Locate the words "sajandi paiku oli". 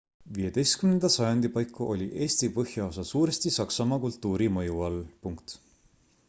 1.15-2.07